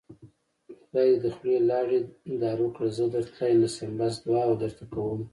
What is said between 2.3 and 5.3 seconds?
دارو کړه زه درتلی نشم بس دوعا درته کوومه